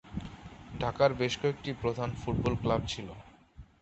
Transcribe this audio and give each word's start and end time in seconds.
ঢাকার 0.73 1.11
বেশ 1.13 1.33
কয়েকটি 1.41 1.69
প্রধান 1.81 2.09
ফুটবল 2.21 2.53
ক্লাব 2.61 2.81
ছিল। 2.87 3.07